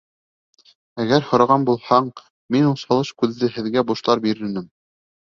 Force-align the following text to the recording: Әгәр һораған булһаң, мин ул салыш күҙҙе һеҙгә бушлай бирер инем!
Әгәр 1.03 1.27
һораған 1.33 1.67
булһаң, 1.67 2.07
мин 2.55 2.65
ул 2.71 2.79
салыш 2.85 3.13
күҙҙе 3.21 3.51
һеҙгә 3.59 3.85
бушлай 3.93 4.25
бирер 4.25 4.43
инем! 4.49 4.67